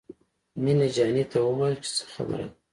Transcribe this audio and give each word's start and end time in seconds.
مينه 0.63 0.87
جانې 0.95 1.23
ته 1.31 1.37
ووايه 1.43 1.77
چې 1.83 1.89
څه 1.97 2.03
خبره 2.13 2.45
ده. 2.49 2.53